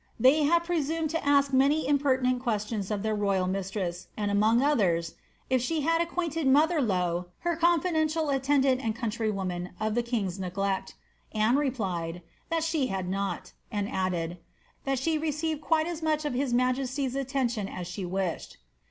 [0.19, 5.11] They had presumed to ask many impertinent questions of their royal mistress, and among others,
[5.11, 5.13] ^
[5.47, 10.95] if she had acquainted mother Lowe, her confidential attendant and countrywoman, of the king's neglect."
[11.33, 12.19] Anne replied, ^
[12.49, 14.37] That she had not," and added, ^
[14.85, 18.57] That she received quite as much of his majesty's attention as she wished."'